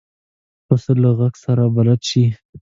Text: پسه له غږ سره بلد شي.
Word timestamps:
پسه 0.65 0.91
له 1.01 1.09
غږ 1.17 1.33
سره 1.45 1.63
بلد 1.75 2.01
شي. 2.09 2.25